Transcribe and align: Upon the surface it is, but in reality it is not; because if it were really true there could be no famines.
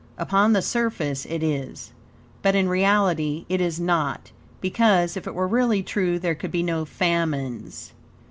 Upon 0.17 0.53
the 0.53 0.63
surface 0.63 1.27
it 1.27 1.43
is, 1.43 1.91
but 2.41 2.55
in 2.55 2.67
reality 2.67 3.45
it 3.49 3.61
is 3.61 3.79
not; 3.79 4.31
because 4.59 5.15
if 5.15 5.27
it 5.27 5.35
were 5.35 5.47
really 5.47 5.83
true 5.83 6.17
there 6.17 6.33
could 6.33 6.51
be 6.51 6.63
no 6.63 6.85
famines. 6.85 7.93